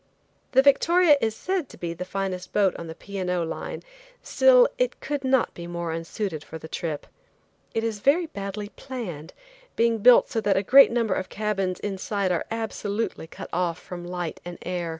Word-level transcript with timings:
The 0.53 0.63
Victoria 0.63 1.15
is 1.21 1.35
said 1.35 1.69
to 1.69 1.77
be 1.77 1.93
the 1.93 2.05
finest 2.05 2.51
boat 2.53 2.75
on 2.79 2.87
the 2.87 2.95
P. 2.95 3.19
and 3.19 3.29
O. 3.29 3.43
Line, 3.43 3.83
still 4.23 4.67
it 4.79 4.99
could 4.99 5.23
not 5.23 5.53
be 5.53 5.67
more 5.67 5.91
unsuited 5.93 6.43
for 6.43 6.57
the 6.57 6.67
trip. 6.67 7.05
It 7.75 7.83
is 7.83 7.99
very 7.99 8.25
badly 8.25 8.69
planned, 8.69 9.31
being 9.75 9.99
built 9.99 10.27
so 10.27 10.41
that 10.41 10.57
a 10.57 10.63
great 10.63 10.91
number 10.91 11.13
of 11.13 11.29
cabins 11.29 11.79
inside 11.81 12.31
are 12.31 12.45
absolutely 12.49 13.27
cut 13.27 13.49
off 13.53 13.77
from 13.79 14.03
light 14.03 14.41
and 14.43 14.57
air. 14.63 14.89